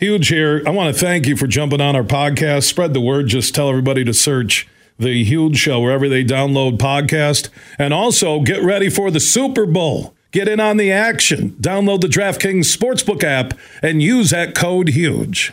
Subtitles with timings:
[0.00, 0.62] Huge here.
[0.66, 2.62] I want to thank you for jumping on our podcast.
[2.62, 3.26] Spread the word.
[3.26, 4.66] Just tell everybody to search
[4.98, 7.50] the Huge Show wherever they download podcast.
[7.78, 10.14] And also get ready for the Super Bowl.
[10.30, 11.50] Get in on the action.
[11.60, 13.52] Download the DraftKings Sportsbook app
[13.82, 15.52] and use that code HUGE.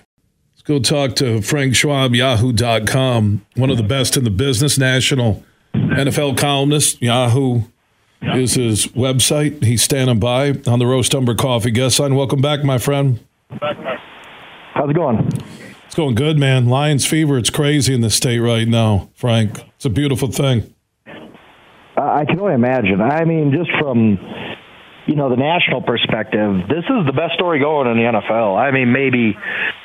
[0.53, 5.43] Let's go talk to Frank Schwab, Yahoo.com, one of the best in the business, national
[5.75, 7.01] NFL columnist.
[7.01, 7.63] Yahoo
[8.21, 9.61] is his website.
[9.61, 12.15] He's standing by on the Roast Umber Coffee guest line.
[12.15, 13.19] Welcome back, my friend.
[14.77, 15.27] How's it going?
[15.85, 16.67] It's going good, man.
[16.67, 17.39] Lions fever.
[17.39, 19.63] It's crazy in the state right now, Frank.
[19.75, 20.71] It's a beautiful thing.
[21.97, 23.01] I can only imagine.
[23.01, 24.19] I mean, just from
[25.07, 28.55] you know the national perspective, this is the best story going in the NFL.
[28.55, 29.35] I mean, maybe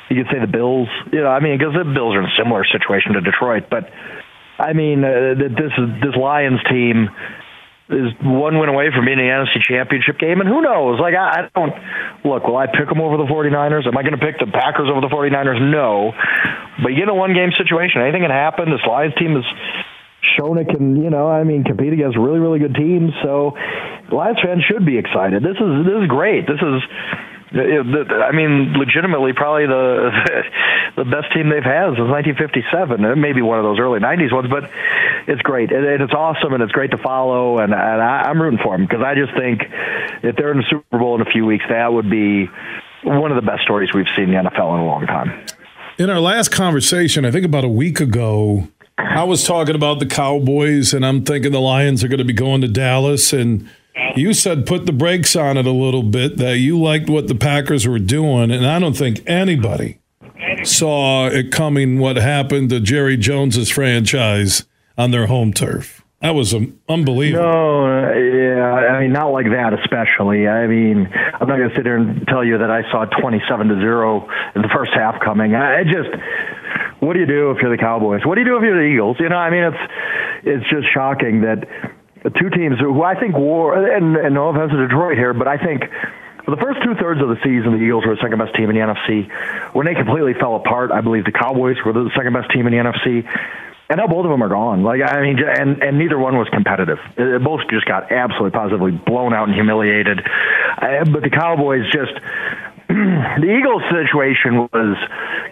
[0.09, 0.89] you could say the Bills.
[1.11, 3.89] You know, I mean, because the Bills are in a similar situation to Detroit, but
[4.59, 5.73] I mean, uh, this
[6.05, 7.09] this Lions team
[7.89, 10.99] is one win away from being in the NFC Championship game, and who knows?
[10.99, 11.75] Like, I, I don't
[12.23, 12.47] look.
[12.47, 13.87] Will I pick them over the 49ers?
[13.87, 15.59] Am I going to pick the Packers over the 49ers?
[15.59, 16.15] No,
[16.81, 18.01] but you get a one game situation.
[18.01, 18.71] Anything can happen.
[18.71, 19.43] This Lions team is
[20.39, 23.11] shown it can, you know, I mean, compete against really, really good teams.
[23.21, 23.53] So,
[24.11, 25.43] Lions fans should be excited.
[25.43, 26.47] This is this is great.
[26.47, 26.79] This is
[27.53, 30.09] I mean, legitimately, probably the
[30.97, 33.05] the best team they've had since 1957.
[33.05, 34.69] It may be one of those early 90s ones, but
[35.27, 37.59] it's great and it's awesome and it's great to follow.
[37.59, 39.61] And, and I, I'm rooting for them because I just think
[40.23, 42.49] if they're in the Super Bowl in a few weeks, that would be
[43.03, 45.45] one of the best stories we've seen in the NFL in a long time.
[45.97, 50.05] In our last conversation, I think about a week ago, I was talking about the
[50.05, 53.69] Cowboys, and I'm thinking the Lions are going to be going to Dallas and
[54.15, 57.35] you said put the brakes on it a little bit, that you liked what the
[57.35, 59.99] Packers were doing, and I don't think anybody
[60.63, 64.65] saw it coming what happened to Jerry Jones's franchise
[64.97, 66.03] on their home turf.
[66.21, 66.55] That was
[66.87, 67.43] unbelievable.
[67.43, 70.47] No, yeah, I mean not like that, especially.
[70.47, 73.67] I mean, I'm not going to sit here and tell you that I saw 27
[73.67, 75.53] to zero in the first half coming.
[75.53, 76.09] I just,
[77.01, 78.21] what do you do if you're the Cowboys?
[78.25, 79.17] What do you do if you're the Eagles?
[79.19, 79.93] You know, I mean, it's
[80.43, 81.67] it's just shocking that
[82.29, 85.57] two teams who I think wore, and, and no offense to Detroit here, but I
[85.57, 85.83] think
[86.45, 88.69] for the first two thirds of the season, the Eagles were the second best team
[88.69, 89.31] in the NFC.
[89.73, 92.73] When they completely fell apart, I believe the Cowboys were the second best team in
[92.73, 93.23] the NFC.
[93.89, 94.83] And now both of them are gone.
[94.83, 96.99] Like I mean, and and neither one was competitive.
[97.17, 100.19] It, both just got absolutely positively blown out and humiliated.
[100.19, 102.11] Uh, but the Cowboys just
[102.87, 104.97] the Eagles situation was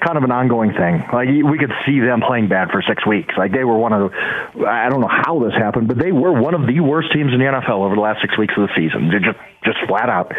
[0.01, 1.03] kind of an ongoing thing.
[1.13, 3.33] Like we could see them playing bad for six weeks.
[3.37, 6.33] Like they were one of the, I don't know how this happened, but they were
[6.33, 8.73] one of the worst teams in the NFL over the last six weeks of the
[8.75, 9.09] season.
[9.09, 10.33] They're just just flat out.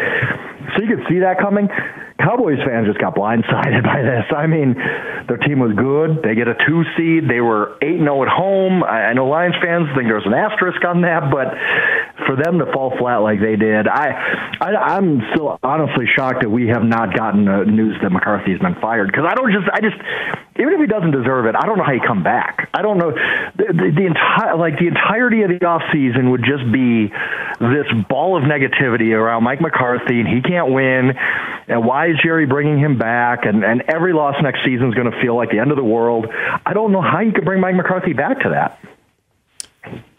[0.75, 1.69] So you could see that coming.
[2.23, 4.25] Cowboys fans just got blindsided by this.
[4.31, 4.73] I mean,
[5.27, 6.23] their team was good.
[6.23, 7.29] They get a two seed.
[7.29, 8.83] They were eight zero oh at home.
[8.83, 11.51] I know Lions fans think there's an asterisk on that, but
[12.25, 14.15] for them to fall flat like they did, I,
[14.61, 18.75] I I'm still honestly shocked that we have not gotten the news that McCarthy's been
[18.79, 19.97] fired because I don't just I just
[20.59, 22.69] even if he doesn't deserve it, I don't know how he come back.
[22.73, 26.45] I don't know the, the, the entire like the entirety of the off season would
[26.45, 27.11] just be
[27.59, 31.13] this ball of negativity around Mike McCarthy and he can't win
[31.67, 35.11] and why is Jerry bringing him back and and every loss next season is going
[35.11, 36.27] to feel like the end of the world.
[36.65, 38.79] I don't know how you could bring Mike McCarthy back to that.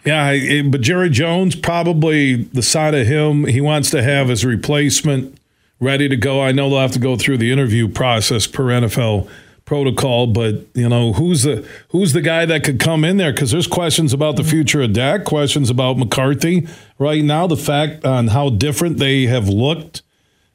[0.05, 5.39] Yeah, but Jerry Jones probably the side of him he wants to have his replacement
[5.81, 6.43] ready to go.
[6.43, 9.29] I know they'll have to go through the interview process per NFL
[9.65, 13.33] protocol, but you know who's the who's the guy that could come in there?
[13.33, 16.67] Because there's questions about the future of Dak, questions about McCarthy
[16.99, 17.47] right now.
[17.47, 20.03] The fact on how different they have looked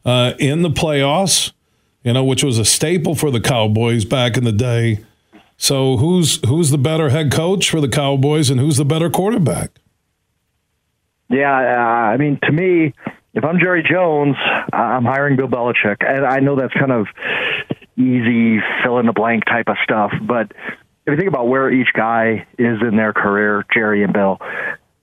[0.06, 1.52] uh, in the playoffs,
[2.04, 5.00] you know, which was a staple for the Cowboys back in the day.
[5.58, 9.72] So who's who's the better head coach for the Cowboys, and who's the better quarterback?
[11.30, 12.94] Yeah, uh, I mean, to me,
[13.34, 14.36] if I'm Jerry Jones,
[14.74, 17.08] I'm hiring Bill Belichick, and I know that's kind of
[17.98, 20.54] easy fill in the blank type of stuff, but
[21.06, 24.40] if you think about where each guy is in their career, Jerry and Bill,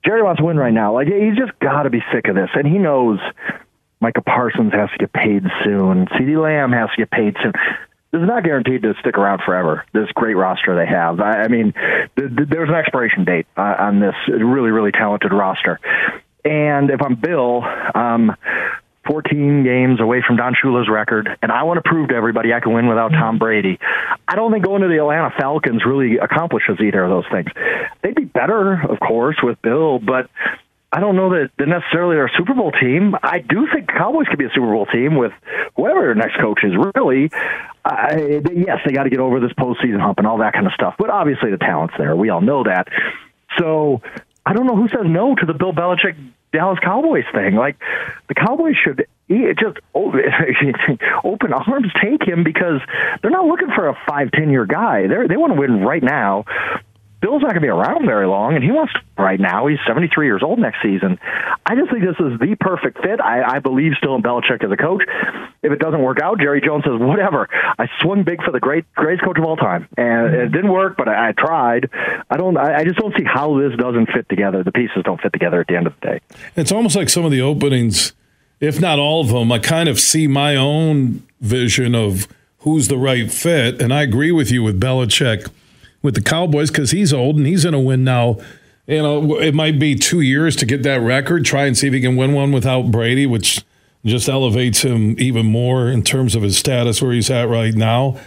[0.05, 0.95] Jerry wants to win right now.
[0.95, 3.19] Like he's just got to be sick of this, and he knows
[4.01, 6.07] Micah Parsons has to get paid soon.
[6.07, 7.53] CeeDee Lamb has to get paid soon
[8.17, 9.85] this is not guaranteed to stick around forever.
[9.93, 11.21] This great roster they have.
[11.21, 11.75] I, I mean,
[12.17, 15.79] th- th- there's an expiration date uh, on this really, really talented roster.
[16.45, 17.63] And if I'm Bill,
[17.95, 18.35] um,
[19.07, 22.61] 14 games away from Don Shula's record, and I want to prove to everybody I
[22.61, 23.79] can win without Tom Brady.
[24.27, 27.49] I don't think going to the Atlanta Falcons really accomplishes either of those things.
[28.03, 30.31] They'd be better, of course, with Bill, but
[30.97, 33.15] I don't know that they're necessarily a Super Bowl team.
[33.23, 35.33] I do think Cowboys could be a Super Bowl team with
[35.77, 36.73] whoever their next coach is.
[36.95, 37.31] Really,
[37.85, 40.73] I, yes, they got to get over this postseason hump and all that kind of
[40.73, 40.95] stuff.
[40.99, 42.17] But obviously, the talent's there.
[42.17, 42.89] We all know that.
[43.59, 44.01] So
[44.47, 46.17] I don't know who says no to the Bill Belichick
[46.55, 47.57] Dallas Cowboys thing.
[47.57, 47.77] Like
[48.29, 52.81] the Cowboys should just open arms take him because
[53.21, 55.09] they're not looking for a five ten year guy.
[55.09, 56.47] They they want to win right now.
[57.27, 59.67] Bill's not going to be around very long, and he wants to right now.
[59.67, 61.19] He's 73 years old next season.
[61.67, 63.21] I just think this is the perfect fit.
[63.21, 65.03] I, I believe still in Belichick as a coach.
[65.61, 67.49] If it doesn't work out, Jerry Jones says, whatever.
[67.81, 70.41] I swung big for the great greatest coach of all time, and mm-hmm.
[70.41, 71.91] it didn't work, but I, I tried.
[72.31, 72.57] I don't.
[72.57, 74.63] I, I just don't see how this doesn't fit together.
[74.63, 76.21] The pieces don't fit together at the end of the day.
[76.55, 78.13] It's almost like some of the openings,
[78.61, 82.29] if not all of them, I kind of see my own vision of
[82.59, 85.51] who's the right fit, and I agree with you with Belichick
[86.07, 88.39] with the Cowboys because he's old and he's going to win now.
[88.87, 91.45] You know, it might be two years to get that record.
[91.45, 93.61] Try and see if he can win one without Brady, which
[94.05, 98.19] just elevates him even more in terms of his status where he's at right now.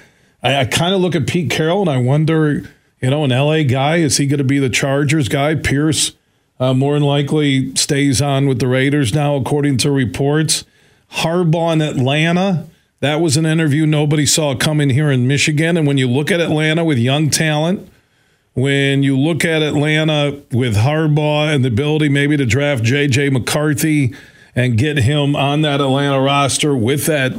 [0.43, 2.69] I, I kind of look at Pete Carroll and I wonder,
[3.01, 5.55] you know, an LA guy, is he going to be the Chargers guy?
[5.55, 6.11] Pierce
[6.59, 10.65] uh, more than likely stays on with the Raiders now, according to reports.
[11.13, 12.67] Harbaugh in Atlanta.
[13.01, 15.77] That was an interview nobody saw coming here in Michigan.
[15.77, 17.89] And when you look at Atlanta with young talent,
[18.53, 23.29] when you look at Atlanta with Harbaugh and the ability maybe to draft J.J.
[23.29, 24.13] McCarthy
[24.53, 27.31] and get him on that Atlanta roster with that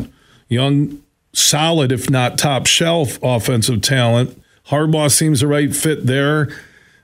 [0.49, 1.03] young,
[1.35, 6.49] solid, if not top shelf offensive talent, Harbaugh seems the right fit there.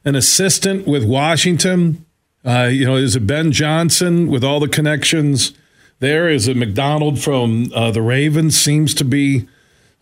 [0.04, 2.06] An assistant with Washington,
[2.44, 5.52] uh, you know, is it Ben Johnson with all the connections?
[5.98, 6.28] There.
[6.28, 8.58] Is a Macdonald from uh, the Ravens?
[8.58, 9.48] Seems to be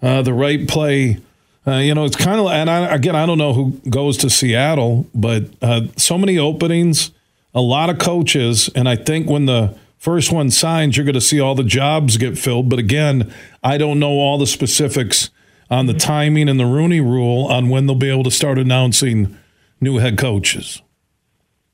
[0.02, 1.18] uh, the right play.
[1.66, 4.28] Uh, you know, it's kind of, and I, again, I don't know who goes to
[4.28, 7.10] Seattle, but uh, so many openings,
[7.54, 11.20] a lot of coaches, and I think when the first one signs, you're going to
[11.22, 12.68] see all the jobs get filled.
[12.68, 13.32] But again,
[13.62, 15.30] I don't know all the specifics
[15.70, 19.34] on the timing and the Rooney Rule on when they'll be able to start announcing
[19.80, 20.82] new head coaches.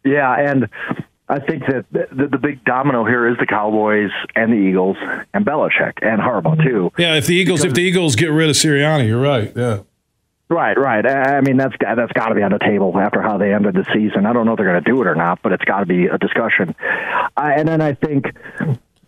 [0.04, 0.68] Yeah, and
[1.30, 4.96] I think that the, the, big domino here is the Cowboys and the Eagles
[5.32, 6.68] and Belichick and Harbaugh mm-hmm.
[6.68, 6.92] too.
[6.98, 9.52] Yeah, if the Eagles because, if the Eagles get rid of Sirianni, you're right.
[9.54, 9.82] Yeah.
[10.48, 11.06] Right, right.
[11.06, 13.86] I mean, that's that's got to be on the table after how they ended the
[13.94, 14.26] season.
[14.26, 15.86] I don't know if they're going to do it or not, but it's got to
[15.86, 16.74] be a discussion.
[17.36, 18.26] I, and then I think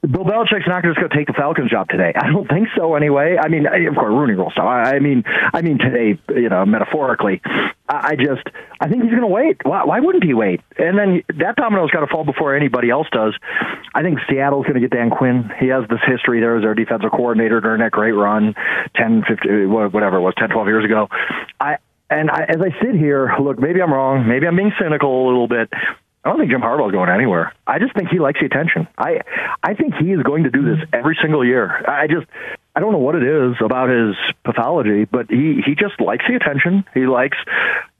[0.03, 2.13] Bill Belichick's not just going to take the Falcons job today.
[2.17, 2.97] I don't think so.
[2.97, 4.65] Anyway, I mean, of course, Rooney Rule stuff.
[4.65, 7.41] I, mean, I mean today, you know, metaphorically.
[7.89, 8.43] I, I just,
[8.81, 9.59] I think he's going to wait.
[9.63, 10.61] Why, why wouldn't he wait?
[10.77, 13.35] And then that domino's got to fall before anybody else does.
[13.95, 15.49] I think Seattle's going to get Dan Quinn.
[15.61, 18.57] He has this history there as their defensive coordinator during that great run,
[18.97, 21.09] 10, 15, whatever it was, 10, 12 years ago.
[21.61, 21.77] I,
[22.11, 24.27] and I, as I sit here, look, maybe I'm wrong.
[24.27, 25.71] Maybe I'm being cynical a little bit.
[26.25, 27.53] I don't think Jim Harbaugh's going anywhere.
[27.67, 28.87] I just think he likes the attention.
[28.97, 29.23] I
[29.63, 31.69] I think he is going to do this every single year.
[31.89, 32.27] I just
[32.77, 34.15] I don't know what it is about his
[34.45, 36.85] pathology, but he he just likes the attention.
[36.95, 37.39] He likes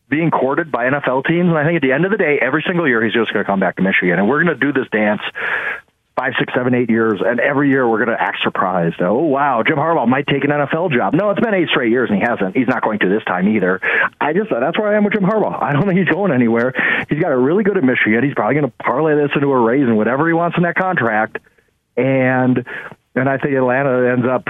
[0.09, 2.63] being courted by NFL teams, and I think at the end of the day, every
[2.67, 4.73] single year he's just going to come back to Michigan, and we're going to do
[4.73, 5.23] this dance
[6.17, 8.97] five, six, seven, eight years, and every year we're going to act surprised.
[9.01, 11.15] Oh wow, Jim Harbaugh might take an NFL job.
[11.15, 12.57] No, it's been eight straight years, and he hasn't.
[12.57, 13.81] He's not going to this time either.
[14.23, 15.61] I just that's where I am with Jim Harbaugh.
[15.61, 16.73] I don't think he's going anywhere.
[17.09, 18.23] He's got it really good at Michigan.
[18.23, 20.77] He's probably going to parlay this into a raise and whatever he wants in that
[20.77, 21.39] contract,
[21.97, 22.67] and.
[23.15, 24.45] And I think Atlanta ends up.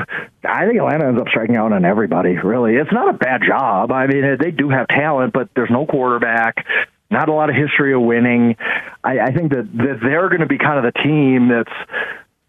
[0.45, 2.37] I think Atlanta ends up striking out on everybody.
[2.37, 3.91] Really, it's not a bad job.
[3.91, 6.65] I mean, they do have talent, but there's no quarterback
[7.13, 8.57] not a lot of history of winning.
[9.05, 11.73] I, I think that, that they're going to be kind of the team that's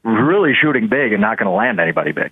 [0.03, 2.31] really shooting big and not going to land anybody big.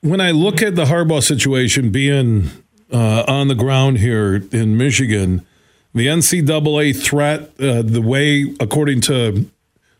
[0.00, 2.50] When I look at the Harbaugh situation being
[2.92, 5.46] uh, on the ground here in Michigan,
[5.94, 9.50] the NCAA threat, uh, the way, according to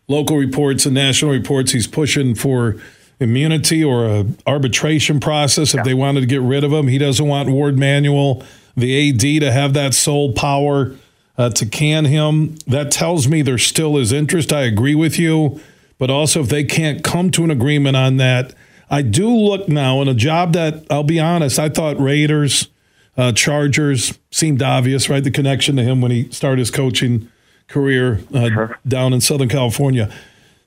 [0.07, 2.75] local reports and national reports, he's pushing for
[3.19, 5.83] immunity or a arbitration process if yeah.
[5.83, 6.87] they wanted to get rid of him.
[6.87, 8.43] He doesn't want Warde Manuel,
[8.75, 10.95] the AD, to have that sole power
[11.37, 12.55] uh, to can him.
[12.67, 14.51] That tells me there still is interest.
[14.51, 15.61] I agree with you.
[15.97, 18.53] But also, if they can't come to an agreement on that,
[18.89, 22.67] I do look now in a job that I'll be honest, I thought Raiders,
[23.17, 25.23] uh, Chargers seemed obvious, right?
[25.23, 27.29] The connection to him when he started his coaching
[27.67, 28.79] career uh, sure.
[28.87, 30.13] down in Southern California.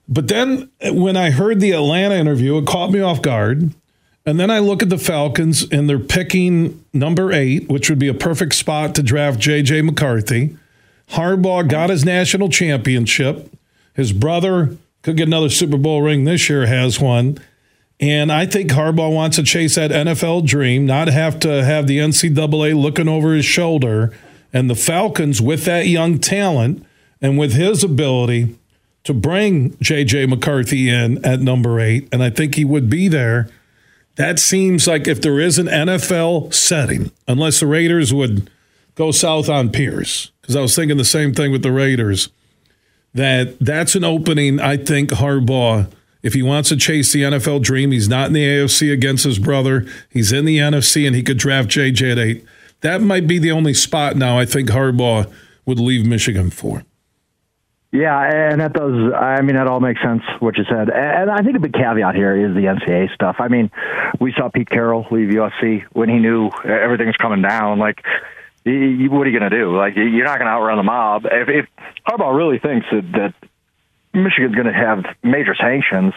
[0.08, 3.72] But then when I heard the Atlanta interview, it caught me off guard.
[4.24, 8.08] And then I look at the Falcons and they're picking number eight, which would be
[8.08, 9.82] a perfect spot to draft J.J.
[9.82, 10.56] McCarthy.
[11.10, 13.52] Harbaugh got his national championship.
[13.94, 17.38] His brother could get another Super Bowl ring this year, has one.
[17.98, 21.98] And I think Harbaugh wants to chase that NFL dream, not have to have the
[21.98, 24.12] NCAA looking over his shoulder.
[24.52, 26.84] And the Falcons, with that young talent
[27.22, 28.56] and with his ability
[29.04, 30.26] to bring J.J.
[30.26, 33.48] McCarthy in at number eight, and I think he would be there
[34.16, 38.50] that seems like if there is an NFL setting, unless the Raiders would
[38.94, 42.30] go south on Pierce, because I was thinking the same thing with the Raiders,
[43.14, 45.90] that that's an opening I think Harbaugh
[46.26, 49.38] If he wants to chase the NFL dream, he's not in the AFC against his
[49.38, 49.86] brother.
[50.10, 52.44] He's in the NFC, and he could draft JJ at eight.
[52.80, 55.32] That might be the only spot now I think Harbaugh
[55.66, 56.82] would leave Michigan for.
[57.92, 59.12] Yeah, and that does.
[59.14, 60.90] I mean, that all makes sense what you said.
[60.90, 63.36] And I think the big caveat here is the NCAA stuff.
[63.38, 63.70] I mean,
[64.18, 67.78] we saw Pete Carroll leave USC when he knew everything was coming down.
[67.78, 68.02] Like,
[68.64, 69.76] what are you going to do?
[69.76, 71.24] Like, you're not going to outrun the mob.
[71.26, 71.66] If, if
[72.04, 73.48] Harbaugh really thinks that, that
[74.16, 76.14] Michigan's going to have major sanctions,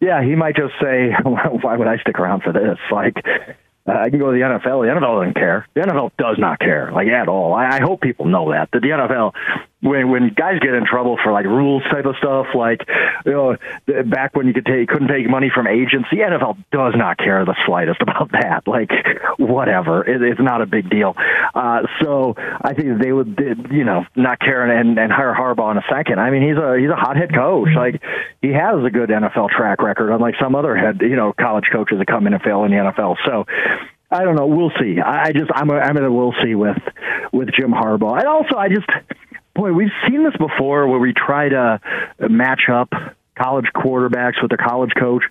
[0.00, 3.16] yeah, he might just say, "Why would I stick around for this?" Like,
[3.86, 4.84] uh, I can go to the NFL.
[4.84, 5.66] The NFL doesn't care.
[5.74, 7.54] The NFL does not care, like at all.
[7.54, 8.70] I, I hope people know that.
[8.72, 9.32] That the NFL,
[9.80, 12.86] when when guys get in trouble for like rules type of stuff, like
[13.24, 13.56] you know,
[14.04, 17.44] back when you could take couldn't take money from agents, the NFL does not care
[17.44, 18.66] the slightest about that.
[18.66, 18.90] Like
[19.38, 21.14] whatever, it, it's not a big deal.
[21.54, 25.78] Uh, so I think they would, you know, not care and, and hire Harbaugh in
[25.78, 26.20] a second.
[26.20, 27.68] I mean, he's a he's a hot head coach.
[27.74, 28.02] Like
[28.42, 31.98] he has a good NFL track record, unlike some other head, you know, college coaches
[31.98, 33.16] that come in and fail in the NFL.
[33.24, 33.46] So
[34.10, 34.46] I don't know.
[34.46, 35.00] We'll see.
[35.00, 36.76] I just I'm a, I'm in a we'll see with
[37.32, 38.18] with Jim Harbaugh.
[38.18, 38.88] And also, I just
[39.54, 41.80] boy, we've seen this before where we try to
[42.28, 42.90] match up
[43.40, 45.22] college quarterbacks with a college coach,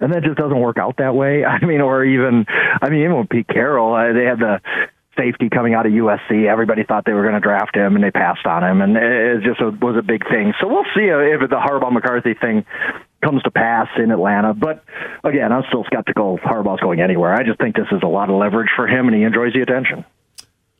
[0.00, 1.44] and that just doesn't work out that way.
[1.44, 4.60] I mean, or even I mean, even with Pete Carroll, uh, they had the
[5.16, 6.46] safety coming out of USC.
[6.46, 9.42] Everybody thought they were going to draft him, and they passed on him, and it
[9.42, 10.52] just was a big thing.
[10.60, 12.66] So we'll see if the Harbaugh McCarthy thing
[13.22, 14.54] comes to pass in Atlanta.
[14.54, 14.84] But
[15.22, 17.32] again, I'm still skeptical Harbaugh's going anywhere.
[17.32, 19.60] I just think this is a lot of leverage for him, and he enjoys the
[19.62, 20.04] attention.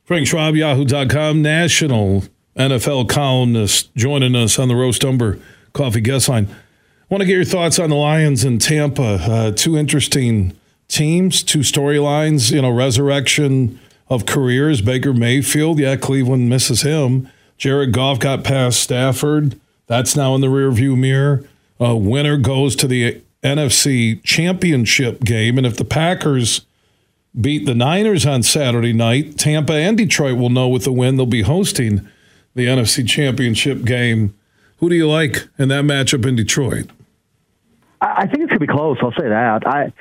[0.05, 2.25] Frank Schwab, Yahoo.com, national
[2.57, 5.41] NFL columnist, joining us on the Roast Umber
[5.73, 6.47] Coffee Guest Line.
[6.49, 9.19] I want to get your thoughts on the Lions in Tampa.
[9.21, 10.57] Uh, two interesting
[10.87, 14.81] teams, two storylines, you know, resurrection of careers.
[14.81, 17.29] Baker Mayfield, yeah, Cleveland misses him.
[17.59, 19.59] Jared Goff got past Stafford.
[19.87, 21.45] That's now in the rearview mirror.
[21.81, 25.59] Uh, winner goes to the NFC Championship game.
[25.59, 26.65] And if the Packers
[27.39, 31.27] beat the Niners on Saturday night, Tampa and Detroit will know with the win they'll
[31.27, 32.09] be hosting
[32.55, 34.35] the NFC Championship game.
[34.79, 36.91] Who do you like in that matchup in Detroit?
[38.01, 38.99] I think it's going to be close.
[39.01, 39.67] I'll say that.
[39.67, 39.93] I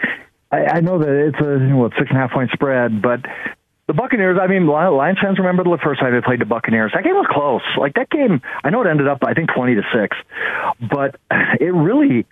[0.54, 3.22] I, know that it's a what six and a half point spread, but
[3.88, 6.92] the Buccaneers, I mean, Lions fans remember the first time they played the Buccaneers.
[6.94, 7.64] That game was close.
[7.78, 10.16] Like that game, I know it ended up, I think, twenty to six,
[10.80, 11.16] but
[11.60, 12.26] it really.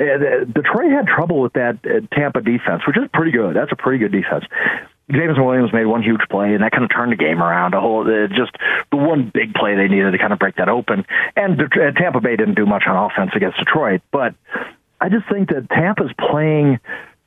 [0.00, 3.54] Uh, Detroit had trouble with that uh, Tampa defense, which is pretty good.
[3.54, 4.44] That's a pretty good defense.
[5.10, 7.74] Jameson Williams made one huge play, and that kind of turned the game around.
[7.74, 8.52] A whole, uh, just
[8.90, 11.04] the one big play they needed to kind of break that open.
[11.36, 14.34] And Tampa Bay didn't do much on offense against Detroit, but
[15.00, 16.78] I just think that Tampa's playing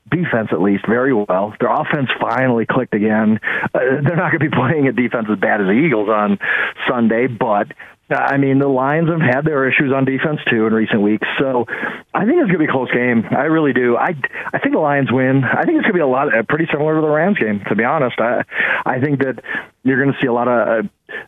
[0.10, 1.54] defense at least very well.
[1.60, 3.40] Their offense finally clicked again.
[3.74, 6.40] Uh, they're not going to be playing a defense as bad as the Eagles on
[6.88, 7.68] Sunday, but
[8.10, 11.66] I mean, the Lions have had their issues on defense too in recent weeks, so
[12.14, 13.26] I think it's going to be a close game.
[13.32, 13.98] I really do.
[13.98, 14.14] I
[14.54, 15.44] I think the Lions win.
[15.44, 17.64] I think it's going to be a lot, pretty similar to the Rams game.
[17.68, 18.44] To be honest, I
[18.86, 19.42] I think that
[19.84, 20.88] you're going to see a lot of uh,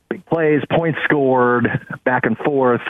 [0.09, 1.67] big plays, points scored,
[2.03, 2.81] back and forth,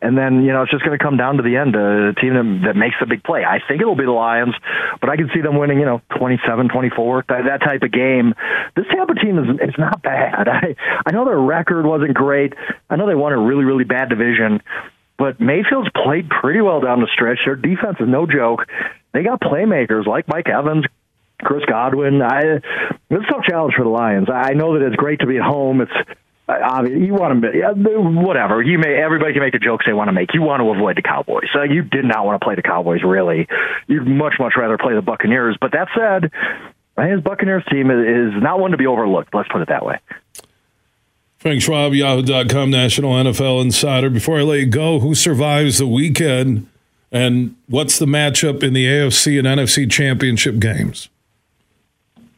[0.00, 2.62] and then you know it's just going to come down to the end, a team
[2.62, 3.44] that, makes a big play.
[3.44, 4.54] I think it'll be the Lions,
[5.00, 8.34] but I can see them winning, you know, 27-24, that, that type of game.
[8.74, 10.48] This Tampa team is is not bad.
[10.48, 12.54] I I know their record wasn't great.
[12.90, 14.62] I know they won a really really bad division,
[15.18, 17.38] but Mayfield's played pretty well down the stretch.
[17.44, 18.66] Their defense is no joke.
[19.12, 20.84] They got playmakers like Mike Evans,
[21.42, 22.22] Chris Godwin.
[22.22, 22.64] I, it's
[23.10, 24.28] a tough challenge for the Lions.
[24.32, 25.80] I know that it's great to be at home.
[25.80, 25.92] It's
[26.48, 28.62] obviously you want to whatever.
[28.62, 30.34] You may everybody can make the jokes they want to make.
[30.34, 31.48] You want to avoid the cowboys.
[31.52, 33.48] So you did not want to play the cowboys really.
[33.86, 35.56] You'd much much rather play the buccaneers.
[35.60, 36.30] But that said
[36.96, 39.34] I think his buccaneers team is not one to be overlooked.
[39.34, 39.98] Let's put it that way.
[41.38, 44.10] Frank schwab yahoo.com national nfl insider.
[44.10, 46.68] Before i let you go who survives the weekend
[47.10, 51.08] and what's the matchup in the afc and nfc championship games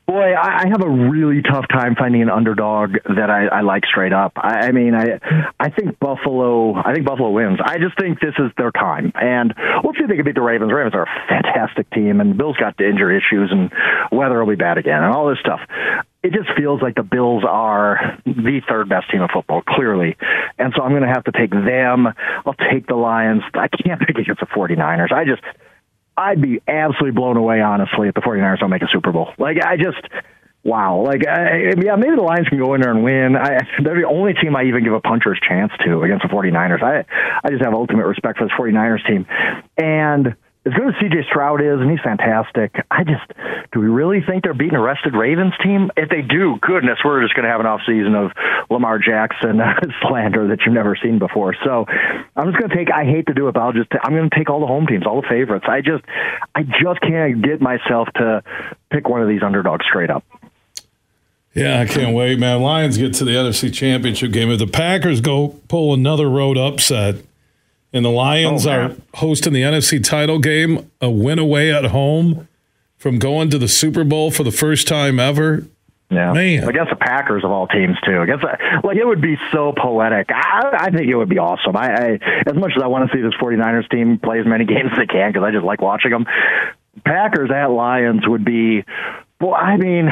[0.07, 4.13] Boy, I have a really tough time finding an underdog that I, I like straight
[4.13, 4.33] up.
[4.37, 5.19] I, I mean, I
[5.59, 6.75] I think Buffalo.
[6.75, 7.59] I think Buffalo wins.
[7.65, 10.43] I just think this is their time, and we'll see if they can beat the
[10.43, 10.69] Ravens.
[10.69, 13.73] The Ravens are a fantastic team, and Bills got the injury issues, and
[14.13, 15.61] weather will be bad again, and all this stuff.
[16.23, 20.17] It just feels like the Bills are the third best team of football, clearly.
[20.59, 22.09] And so I'm going to have to take them.
[22.47, 23.43] I'll take the Lions.
[23.55, 25.13] I can't pick against the 49ers.
[25.13, 25.43] I just
[26.17, 29.33] I'd be absolutely blown away, honestly, if the 49ers don't make a Super Bowl.
[29.39, 29.99] Like, I just,
[30.63, 31.03] wow.
[31.05, 33.37] Like, I, yeah, maybe the Lions can go in there and win.
[33.37, 36.83] I, they're the only team I even give a puncher's chance to against the 49ers.
[36.83, 37.05] I,
[37.43, 39.27] I just have ultimate respect for this 49ers team.
[39.77, 43.23] And as good as CJ Stroud is, and he's fantastic, I just
[43.73, 45.91] do we really think they're beating a rested Ravens team?
[45.97, 48.33] If they do, goodness, we're just going to have an off season of
[48.71, 49.61] Lamar Jackson
[50.03, 51.55] slander that you've never seen before.
[51.65, 51.85] So
[52.35, 52.91] I'm just going to take.
[52.91, 54.87] I hate to do it, but I'll just I'm going to take all the home
[54.87, 55.67] teams, all the favorites.
[55.69, 56.05] I just
[56.55, 58.43] I just can't get myself to
[58.91, 60.25] pick one of these underdogs straight up.
[61.55, 62.63] Yeah, I can't wait, man.
[62.63, 64.51] Lions get to the NFC Championship game.
[64.51, 67.17] If the Packers go pull another road upset,
[67.95, 72.49] and the Lions oh, are hosting the NFC title game, a win away at home
[72.99, 75.65] from going to the Super Bowl for the first time ever.
[76.11, 76.69] Yeah, man.
[76.69, 78.21] Against the Packers of all teams too.
[78.21, 80.29] Against the, like it would be so poetic.
[80.31, 81.77] I, I think it would be awesome.
[81.77, 84.65] I, I as much as I want to see this 49ers team play as many
[84.67, 86.27] games as they can because I just like watching them.
[87.05, 88.85] Packers at Lions would be
[89.41, 90.09] well, I mean,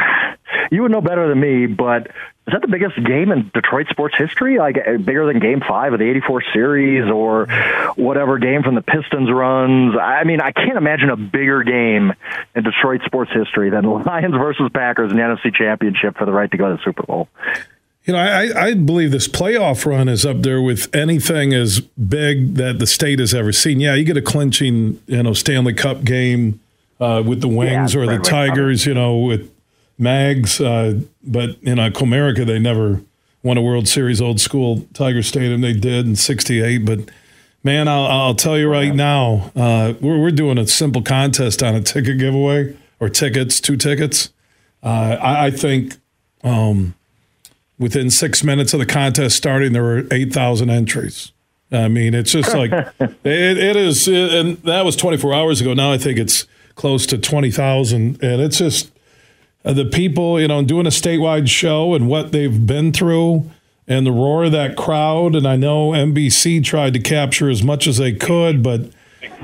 [0.72, 2.06] you would know better than me, but
[2.46, 4.58] is that the biggest game in Detroit sports history?
[4.58, 7.46] Like uh, bigger than Game Five of the '84 series, or
[7.94, 9.94] whatever game from the Pistons runs?
[10.00, 12.14] I mean, I can't imagine a bigger game
[12.56, 16.50] in Detroit sports history than Lions versus Packers in the NFC Championship for the right
[16.50, 17.28] to go to the Super Bowl.
[18.04, 22.54] You know, I, I believe this playoff run is up there with anything as big
[22.54, 23.78] that the state has ever seen.
[23.78, 26.60] Yeah, you get a clinching, you know, Stanley Cup game
[26.98, 29.51] uh, with the Wings yeah, or the Tigers, you know, with
[30.02, 30.60] Mags.
[30.60, 33.00] Uh, but in uh, Comerica, they never
[33.42, 35.60] won a World Series old school Tiger Stadium.
[35.60, 36.78] They did in 68.
[36.84, 37.10] But
[37.62, 41.74] man, I'll, I'll tell you right now, uh, we're, we're doing a simple contest on
[41.74, 44.30] a ticket giveaway or tickets, two tickets.
[44.82, 45.96] Uh, I, I, think
[46.42, 46.94] um,
[47.78, 51.32] within six minutes of the contest starting, there were 8,000 entries.
[51.70, 55.72] I mean, it's just like it, it is, it, and that was 24 hours ago.
[55.72, 58.22] Now I think it's close to 20,000.
[58.22, 58.91] And it's just
[59.64, 63.50] the people, you know, doing a statewide show and what they've been through
[63.86, 65.36] and the roar of that crowd.
[65.36, 68.90] And I know NBC tried to capture as much as they could, but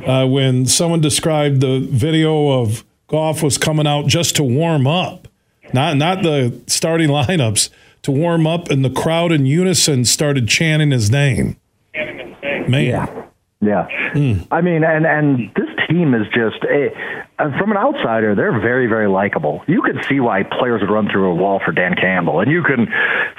[0.06, 5.28] uh, when someone described the video of Goff was coming out just to warm up,
[5.72, 7.70] not not the starting lineups,
[8.02, 11.56] to warm up, and the crowd in unison started chanting his name.
[11.94, 12.84] Man.
[12.84, 13.25] Yeah.
[13.60, 14.46] Yeah, mm.
[14.52, 16.90] I mean, and and this team is just a,
[17.38, 19.62] from an outsider, they're very very likable.
[19.66, 22.62] You can see why players would run through a wall for Dan Campbell, and you
[22.62, 22.88] can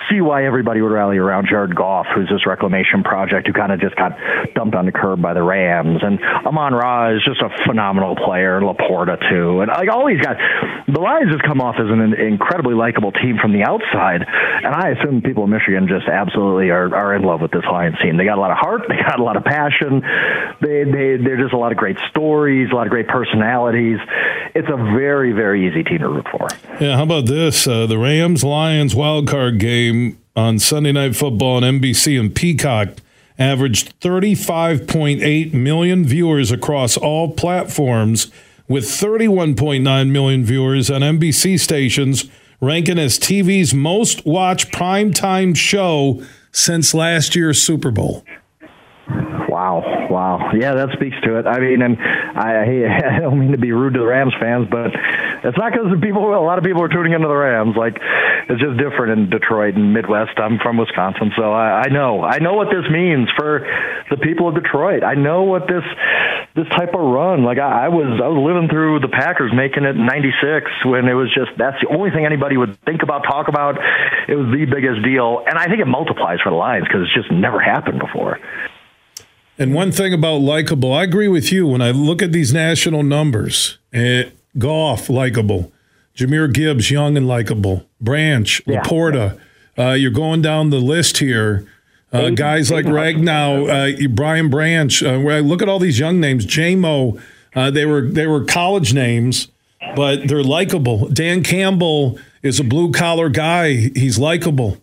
[0.10, 3.80] see why everybody would rally around Jared Goff, who's this reclamation project who kind of
[3.80, 4.18] just got
[4.56, 8.62] dumped on the curb by the Rams, and Amon Ra is just a phenomenal player,
[8.62, 10.38] LaPorta too, and like all these guys.
[10.88, 14.90] The Lions just come off as an incredibly likable team from the outside, and I
[14.98, 18.18] assume people in Michigan just absolutely are, are in love with this Lions team.
[18.18, 20.02] They got a lot of heart, they got a lot of passion
[20.62, 23.08] they, they, they're just a lot of great stories, a lot of great
[24.56, 26.48] It's a very, very easy team to root for.
[26.80, 27.68] Yeah, how about this?
[27.68, 32.90] Uh, the Rams Lions wild card game on Sunday Night Football on NBC and Peacock
[33.38, 38.32] averaged 35.8 million viewers across all platforms,
[38.68, 42.26] with 31.9 million viewers on NBC stations,
[42.62, 46.22] ranking as TV's most watched primetime show
[46.52, 48.24] since last year's Super Bowl.
[49.60, 51.46] Wow, wow, yeah, that speaks to it.
[51.46, 52.64] I mean, and I,
[53.18, 56.32] I don't mean to be rude to the Rams fans, but it's not because people,
[56.32, 57.76] a lot of people are tuning into the Rams.
[57.76, 58.00] Like,
[58.48, 60.40] it's just different in Detroit and Midwest.
[60.40, 63.68] I'm from Wisconsin, so I, I know, I know what this means for
[64.10, 65.04] the people of Detroit.
[65.04, 65.84] I know what this
[66.56, 67.44] this type of run.
[67.44, 71.20] Like, I, I was, I was living through the Packers making it '96 when it
[71.20, 73.76] was just that's the only thing anybody would think about, talk about.
[74.32, 77.14] It was the biggest deal, and I think it multiplies for the Lions because it's
[77.14, 78.40] just never happened before.
[79.60, 81.68] And one thing about likable, I agree with you.
[81.68, 85.72] When I look at these national numbers, eh, Goff likable,
[86.16, 88.82] Jahmyr Gibbs young and likable, Branch, yeah.
[88.82, 89.38] LaPorta.
[89.78, 91.68] Uh, you're going down the list here.
[92.12, 95.04] Uh, guys like Ragnow, uh, Brian Branch.
[95.04, 97.22] Uh, where I look at all these young names, Jamo.
[97.54, 99.50] Uh, they were they were college names,
[99.96, 101.08] but they're likable.
[101.10, 103.74] Dan Campbell is a blue collar guy.
[103.74, 104.78] He's likable.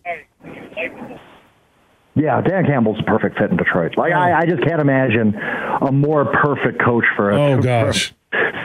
[2.17, 3.95] Yeah, Dan Campbell's a perfect fit in Detroit.
[3.95, 4.17] Like oh.
[4.17, 8.13] I, I just can't imagine a more perfect coach for a, oh gosh.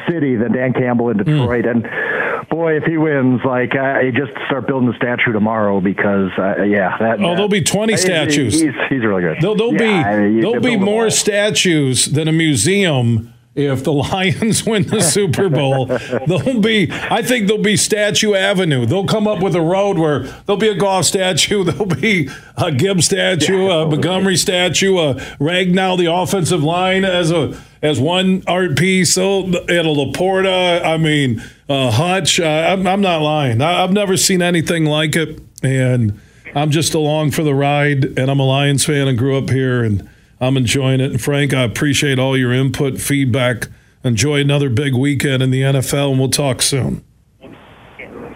[0.09, 1.65] city than Dan Campbell in Detroit.
[1.67, 1.71] Mm.
[1.71, 6.63] And boy, if he wins, like I just start building the statue tomorrow because uh,
[6.63, 7.21] yeah, that.
[7.21, 8.61] Oh, there'll be twenty statues.
[8.61, 9.37] He's, he's really good.
[9.41, 14.85] There'll, there'll yeah, be there'll be more statues than a museum if the Lions win
[14.85, 18.87] the Super Bowl, there'll be, I think there'll be Statue Avenue.
[18.87, 22.73] They'll come up with a road where there'll be a Goff statue, there'll be a
[22.73, 28.77] Gibbs statue, a Montgomery statue, a Ragnow, the offensive line as a as one art
[28.79, 29.15] piece.
[29.15, 32.39] So at a LaPorta, I mean, uh, Hutch.
[32.41, 33.61] Uh, I'm, I'm, not lying.
[33.61, 36.19] I, have never seen anything like it, and
[36.55, 38.05] I'm just along for the ride.
[38.19, 40.09] And I'm a Lions fan and grew up here and
[40.43, 41.13] I'm enjoying it.
[41.13, 43.69] And Frank, I appreciate all your input, feedback
[44.05, 47.05] Enjoy another big weekend in the NFL, and we'll talk soon.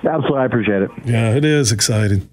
[0.05, 0.91] Absolutely, I appreciate it.
[1.05, 2.29] Yeah, it is exciting.